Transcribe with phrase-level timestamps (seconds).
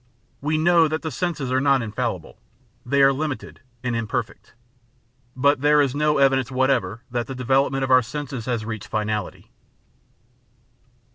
[0.41, 2.39] We know that the senses are not infallible;
[2.83, 4.55] they are limited and im perfect;
[5.35, 9.51] but there is no evidence whatever that the development of our senses has reached finality.